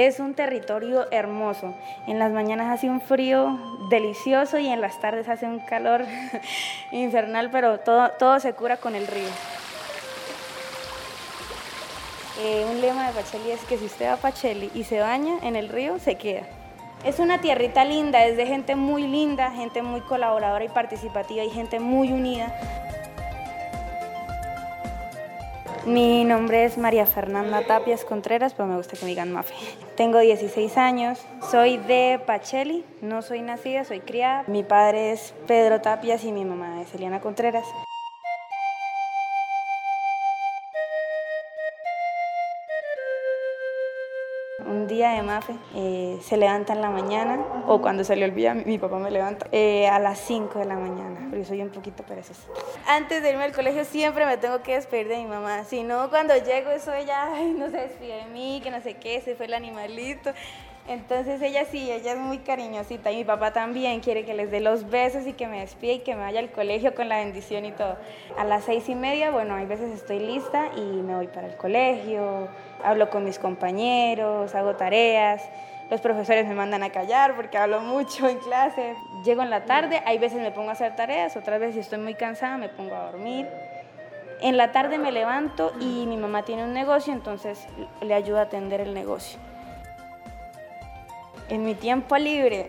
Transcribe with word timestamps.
Es 0.00 0.18
un 0.18 0.32
territorio 0.32 1.06
hermoso. 1.10 1.74
En 2.06 2.18
las 2.18 2.32
mañanas 2.32 2.72
hace 2.72 2.88
un 2.88 3.02
frío 3.02 3.58
delicioso 3.90 4.58
y 4.58 4.66
en 4.66 4.80
las 4.80 4.98
tardes 4.98 5.28
hace 5.28 5.44
un 5.44 5.58
calor 5.58 6.06
infernal, 6.90 7.50
pero 7.50 7.80
todo, 7.80 8.08
todo 8.18 8.40
se 8.40 8.54
cura 8.54 8.78
con 8.78 8.94
el 8.94 9.06
río. 9.06 9.28
Eh, 12.40 12.64
un 12.70 12.80
lema 12.80 13.08
de 13.08 13.12
Pacheli 13.12 13.50
es 13.50 13.60
que 13.64 13.76
si 13.76 13.84
usted 13.84 14.06
va 14.06 14.14
a 14.14 14.16
Pacheli 14.16 14.70
y 14.74 14.84
se 14.84 15.00
baña 15.00 15.34
en 15.42 15.54
el 15.54 15.68
río, 15.68 15.98
se 15.98 16.14
queda. 16.14 16.44
Es 17.04 17.18
una 17.18 17.42
tierrita 17.42 17.84
linda, 17.84 18.24
es 18.24 18.38
de 18.38 18.46
gente 18.46 18.76
muy 18.76 19.06
linda, 19.06 19.50
gente 19.50 19.82
muy 19.82 20.00
colaboradora 20.00 20.64
y 20.64 20.68
participativa 20.70 21.44
y 21.44 21.50
gente 21.50 21.78
muy 21.78 22.10
unida. 22.10 22.89
Mi 25.90 26.24
nombre 26.24 26.64
es 26.64 26.78
María 26.78 27.04
Fernanda 27.04 27.66
Tapias 27.66 28.04
Contreras, 28.04 28.54
pero 28.54 28.68
me 28.68 28.76
gusta 28.76 28.96
que 28.96 29.02
me 29.02 29.08
digan 29.08 29.32
Mafe. 29.32 29.54
Tengo 29.96 30.20
16 30.20 30.76
años, 30.76 31.18
soy 31.50 31.78
de 31.78 32.20
Pacheli, 32.24 32.84
no 33.02 33.22
soy 33.22 33.42
nacida, 33.42 33.82
soy 33.82 33.98
criada. 33.98 34.44
Mi 34.46 34.62
padre 34.62 35.10
es 35.10 35.34
Pedro 35.48 35.80
Tapias 35.80 36.22
y 36.22 36.30
mi 36.30 36.44
mamá 36.44 36.80
es 36.80 36.94
Eliana 36.94 37.20
Contreras. 37.20 37.64
Un 44.66 44.86
día 44.86 45.10
de 45.10 45.22
Mafe 45.22 45.54
eh, 45.74 46.18
se 46.22 46.36
levanta 46.36 46.72
en 46.72 46.80
la 46.80 46.90
mañana, 46.90 47.38
o 47.66 47.80
cuando 47.80 48.04
se 48.04 48.16
le 48.16 48.24
olvida, 48.24 48.54
mi, 48.54 48.78
papá 48.78 48.98
me 48.98 49.10
levanta, 49.10 49.46
eh, 49.52 49.88
a 49.88 49.98
las 49.98 50.18
5 50.20 50.58
de 50.58 50.64
la 50.64 50.76
mañana, 50.76 51.26
porque 51.30 51.44
soy 51.44 51.62
un 51.62 51.70
poquito 51.70 52.02
perezosa. 52.02 52.48
Antes 52.86 53.22
de 53.22 53.30
irme 53.30 53.44
al 53.44 53.52
colegio 53.52 53.84
siempre 53.84 54.26
me 54.26 54.36
tengo 54.36 54.62
que 54.62 54.74
despedir 54.74 55.08
de 55.08 55.16
mi 55.18 55.26
mamá, 55.26 55.64
si 55.64 55.82
no 55.82 56.10
cuando 56.10 56.34
llego 56.36 56.70
eso 56.70 56.92
ella 56.92 57.28
no 57.56 57.70
se 57.70 57.78
despide 57.78 58.24
de 58.24 58.26
mí, 58.26 58.60
que 58.62 58.70
no 58.70 58.80
sé 58.80 58.94
qué, 58.94 59.20
se 59.20 59.34
fue 59.34 59.46
el 59.46 59.54
animalito. 59.54 60.30
Entonces 60.90 61.40
ella 61.40 61.66
sí, 61.66 61.88
ella 61.88 62.14
es 62.14 62.18
muy 62.18 62.38
cariñosita 62.38 63.12
y 63.12 63.18
mi 63.18 63.24
papá 63.24 63.52
también 63.52 64.00
quiere 64.00 64.24
que 64.24 64.34
les 64.34 64.50
dé 64.50 64.58
los 64.58 64.90
besos 64.90 65.24
y 65.24 65.34
que 65.34 65.46
me 65.46 65.60
despide 65.60 65.92
y 65.92 65.98
que 66.00 66.16
me 66.16 66.22
vaya 66.22 66.40
al 66.40 66.50
colegio 66.50 66.96
con 66.96 67.08
la 67.08 67.18
bendición 67.18 67.64
y 67.64 67.70
todo. 67.70 67.96
A 68.36 68.42
las 68.42 68.64
seis 68.64 68.88
y 68.88 68.96
media, 68.96 69.30
bueno, 69.30 69.54
hay 69.54 69.66
veces 69.66 69.92
estoy 69.92 70.18
lista 70.18 70.72
y 70.76 70.80
me 70.80 71.14
voy 71.14 71.28
para 71.28 71.46
el 71.46 71.56
colegio, 71.56 72.48
hablo 72.82 73.08
con 73.08 73.24
mis 73.24 73.38
compañeros, 73.38 74.52
hago 74.56 74.74
tareas. 74.74 75.48
Los 75.92 76.00
profesores 76.00 76.48
me 76.48 76.56
mandan 76.56 76.82
a 76.82 76.90
callar 76.90 77.36
porque 77.36 77.56
hablo 77.56 77.82
mucho 77.82 78.28
en 78.28 78.38
clase. 78.38 78.96
Llego 79.24 79.42
en 79.42 79.50
la 79.50 79.66
tarde, 79.66 80.02
hay 80.06 80.18
veces 80.18 80.42
me 80.42 80.50
pongo 80.50 80.70
a 80.70 80.72
hacer 80.72 80.96
tareas, 80.96 81.36
otras 81.36 81.60
veces 81.60 81.74
si 81.74 81.80
estoy 81.82 82.00
muy 82.00 82.14
cansada 82.14 82.58
me 82.58 82.68
pongo 82.68 82.96
a 82.96 83.12
dormir. 83.12 83.46
En 84.40 84.56
la 84.56 84.72
tarde 84.72 84.98
me 84.98 85.12
levanto 85.12 85.72
y 85.78 86.04
mi 86.08 86.16
mamá 86.16 86.44
tiene 86.44 86.64
un 86.64 86.72
negocio, 86.72 87.12
entonces 87.12 87.64
le 88.00 88.12
ayudo 88.12 88.40
a 88.40 88.42
atender 88.42 88.80
el 88.80 88.92
negocio. 88.92 89.38
En 91.50 91.64
mi 91.64 91.74
tiempo 91.74 92.16
libre 92.16 92.68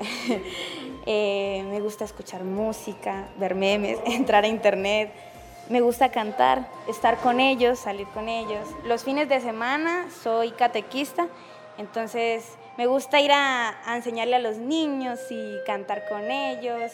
eh, 1.06 1.64
me 1.70 1.80
gusta 1.82 2.04
escuchar 2.04 2.44
música, 2.44 3.28
ver 3.38 3.54
memes, 3.54 4.00
entrar 4.06 4.44
a 4.44 4.48
internet. 4.48 5.14
Me 5.70 5.82
gusta 5.82 6.10
cantar, 6.10 6.68
estar 6.88 7.18
con 7.18 7.40
ellos, 7.40 7.78
salir 7.78 8.08
con 8.08 8.28
ellos. 8.28 8.68
Los 8.84 9.04
fines 9.04 9.30
de 9.30 9.40
semana 9.40 10.08
soy 10.23 10.50
catequista, 10.52 11.28
entonces 11.78 12.58
me 12.76 12.88
gusta 12.88 13.22
ir 13.22 13.32
a, 13.32 13.76
enseñarle 13.96 14.38
a 14.38 14.40
los 14.40 14.58
niños 14.58 15.20
y 15.30 15.58
cantar 15.68 16.10
con 16.10 16.32
ellos. 16.32 16.92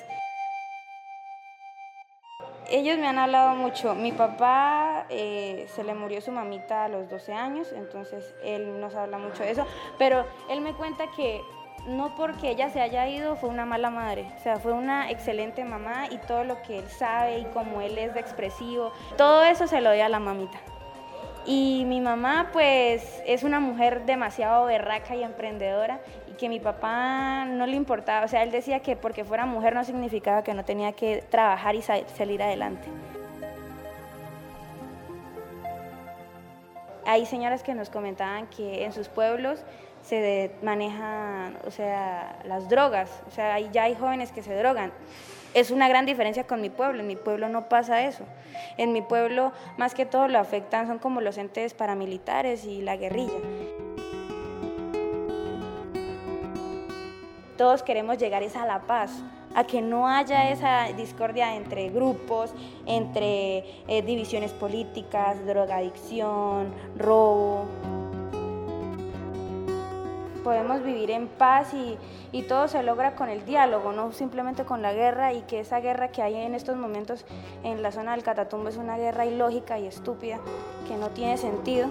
Ellos 2.70 2.98
me 2.98 3.08
han 3.08 3.18
hablado 3.18 3.56
mucho. 3.56 3.96
Mi 3.96 4.12
papá 4.12 5.06
eh, 5.10 5.68
se 5.74 5.86
le 5.86 5.96
murió 5.96 6.20
su 6.20 6.34
mamita 6.34 6.84
a 6.84 6.90
los 6.90 7.10
12 7.10 7.32
años, 7.32 7.72
entonces 7.72 8.36
él 8.44 8.82
nos 8.82 8.94
habla 8.94 9.18
mucho 9.18 9.44
de 9.44 9.52
eso. 9.52 9.66
Pero 9.98 10.26
él 10.50 10.60
me 10.60 10.74
cuenta 10.74 11.06
que 11.16 11.42
no 11.88 12.14
porque 12.16 12.50
ella 12.50 12.70
se 12.70 12.82
haya 12.82 13.08
ido 13.08 13.36
fue 13.36 13.50
una 13.50 13.66
mala 13.66 13.90
madre, 13.90 14.30
o 14.38 14.39
sea, 14.42 14.58
fue 14.58 14.73
una 14.73 15.10
excelente 15.10 15.64
mamá 15.64 16.08
y 16.11 16.17
todo 16.17 16.44
lo 16.44 16.61
que 16.61 16.80
él 16.80 16.89
sabe 16.89 17.39
y 17.39 17.45
como 17.45 17.82
él 17.82 17.98
es 17.98 18.14
de 18.14 18.20
expresivo, 18.20 18.92
todo 19.17 19.44
eso 19.44 19.67
se 19.67 19.82
lo 19.82 19.92
dio 19.92 20.06
a 20.06 20.10
la 20.10 20.20
mamita. 20.20 20.60
Y 21.45 21.86
mi 21.88 22.02
mamá 22.02 22.50
pues 22.52 23.23
es 23.26 23.44
una 23.44 23.61
mujer 23.61 24.06
demasiado 24.06 24.66
berraca 24.66 25.16
y 25.16 25.23
emprendedora 25.23 26.02
y 26.30 26.34
que 26.34 26.50
mi 26.50 26.60
papá 26.60 27.45
no 27.45 27.66
le 27.66 27.78
importaba, 27.78 28.26
o 28.26 28.28
sea, 28.28 28.44
él 28.44 28.52
decía 28.52 28.82
que 28.82 28.98
porque 28.98 29.23
fuera 29.23 29.45
mujer 29.45 29.73
no 29.73 29.86
significaba 29.86 30.44
que 30.44 30.54
no 30.54 30.66
tenía 30.66 30.92
que 30.92 31.23
trabajar 31.30 31.76
y 31.76 31.82
salir 31.82 32.44
adelante. 32.44 32.90
Hay 37.08 37.26
señoras 37.26 37.64
que 37.64 37.73
nos 37.73 37.90
comentaban 37.90 38.48
que 38.48 38.84
en 38.84 38.92
sus 38.92 39.08
pueblos 39.08 39.62
se 40.02 40.52
manejan, 40.62 41.58
o 41.66 41.72
sea, 41.72 42.38
las 42.44 42.68
drogas, 42.68 43.23
o 43.30 43.32
sea, 43.32 43.58
ya 43.62 43.84
hay 43.84 43.95
jóvenes 43.95 44.34
que 44.34 44.44
se 44.44 44.54
drogan. 44.54 44.92
Es 45.54 45.72
una 45.72 45.88
gran 45.88 46.06
diferencia 46.06 46.46
con 46.46 46.60
mi 46.60 46.70
pueblo, 46.70 47.00
en 47.00 47.08
mi 47.08 47.16
pueblo 47.16 47.48
no 47.48 47.70
pasa 47.70 48.04
eso. 48.04 48.26
En 48.76 48.92
mi 48.92 49.02
pueblo 49.02 49.54
más 49.78 49.96
que 49.96 50.06
todo 50.06 50.28
lo 50.28 50.38
afectan 50.38 50.86
son 50.86 51.00
como 51.00 51.22
los 51.22 51.38
entes 51.38 51.73
paramilitares 51.73 52.66
y 52.66 52.82
la 52.82 52.98
guerrilla. 52.98 53.40
Todos 57.58 57.84
queremos 57.84 58.17
llegar 58.17 58.44
a 58.44 58.66
la 58.66 58.82
paz, 58.82 59.23
a 59.56 59.64
que 59.64 59.82
no 59.82 60.08
haya 60.08 60.52
esa 60.52 60.86
discordia 60.94 61.56
entre 61.56 61.90
grupos, 61.90 62.54
entre 62.86 63.60
eh, 63.88 64.02
divisiones 64.06 64.52
políticas, 64.54 65.46
drogadicción, 65.46 66.74
robo 66.98 67.66
podemos 70.48 70.82
vivir 70.82 71.12
en 71.12 71.28
paz 71.28 71.74
y, 71.74 71.98
todo 72.44 72.70
se 72.70 72.82
logra 72.82 73.16
con 73.16 73.28
el 73.28 73.44
diálogo, 73.44 73.92
no 73.92 74.14
simplemente 74.14 74.64
con 74.64 74.82
la 74.82 74.94
guerra 74.94 75.34
y 75.34 75.42
que 75.42 75.60
esa 75.60 75.82
guerra 75.82 76.08
que 76.10 76.22
hay 76.22 76.36
en 76.36 76.56
estos 76.56 76.78
momentos 76.78 77.26
en 77.66 77.82
la 77.82 77.92
zona 77.92 78.12
del 78.12 78.24
Catatumbo 78.24 78.70
es 78.70 78.78
una 78.78 78.96
guerra 78.96 79.26
ilógica 79.26 79.78
y 79.78 79.88
estúpida 79.88 80.40
que 80.88 80.96
no 80.96 81.10
tiene 81.10 81.36
sentido. 81.38 81.90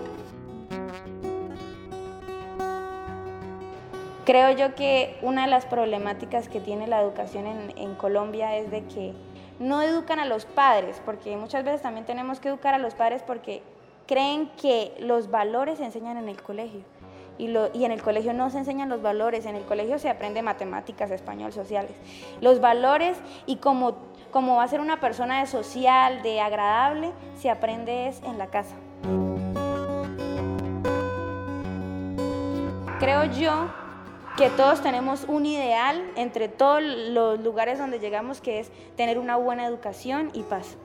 Creo 4.27 4.51
yo 4.51 4.75
que 4.75 5.17
una 5.23 5.43
de 5.43 5.47
las 5.49 5.67
problemáticas 5.67 6.49
que 6.49 6.59
tiene 6.59 6.89
la 6.89 7.01
educación 7.01 7.47
en, 7.77 7.95
Colombia 7.95 8.57
es 8.57 8.73
de 8.73 8.83
que 8.83 9.13
no 9.61 9.83
educan 9.83 10.19
a 10.19 10.25
los 10.25 10.47
padres, 10.47 11.01
porque 11.05 11.37
muchas 11.37 11.63
veces 11.63 11.81
también 11.81 12.07
tenemos 12.07 12.41
que 12.41 12.49
educar 12.49 12.75
a 12.75 12.79
los 12.79 12.95
padres 12.95 13.23
porque 13.23 13.63
creen 14.09 14.51
que 14.61 14.93
los 14.99 15.31
valores 15.31 15.79
se 15.79 15.85
enseñan 15.85 16.17
en 16.17 16.29
el 16.29 16.43
colegio 16.43 16.81
y, 17.39 17.85
en 17.85 17.93
el 17.93 18.03
colegio 18.03 18.33
no 18.33 18.51
se 18.51 18.59
enseñan 18.59 18.89
los 18.89 19.01
valores, 19.01 19.47
en 19.47 19.55
el 19.55 19.63
colegio 19.63 19.97
se 20.01 20.11
aprende 20.11 20.43
matemáticas, 20.43 21.13
español, 21.13 21.53
sociales. 21.53 21.93
Los 22.41 22.61
valores 22.61 23.17
y 23.47 23.59
cómo, 23.59 23.95
va 24.35 24.65
a 24.65 24.69
ser 24.69 24.81
una 24.81 24.99
persona 24.99 25.39
de 25.39 25.47
social, 25.47 26.23
de 26.23 26.41
agradable, 26.41 27.13
se 27.37 27.49
aprende 27.49 28.09
es 28.09 28.21
en 28.25 28.39
la 28.39 28.49
casa. 28.49 28.75
Creo 32.99 33.27
yo 33.27 33.86
que 34.37 34.51
todos 34.51 34.83
tenemos 34.83 35.25
un 35.29 35.47
ideal 35.47 36.05
entre 36.15 36.49
todos 36.49 36.83
los 36.83 37.41
lugares 37.41 37.79
donde 37.79 37.99
llegamos 37.99 38.43
que 38.43 38.61
es 38.61 38.71
tener 38.95 39.19
una 39.19 39.37
buena 39.37 39.65
educación 39.67 40.31
y 40.35 40.43
paz. 40.43 40.77